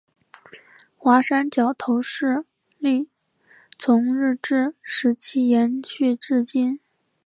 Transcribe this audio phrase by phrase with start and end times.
[0.97, 2.43] 华山角头势
[2.79, 3.07] 力
[3.77, 6.79] 从日治时期延续至今。